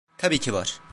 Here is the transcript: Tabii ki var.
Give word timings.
Tabii 0.17 0.39
ki 0.39 0.53
var. 0.53 0.81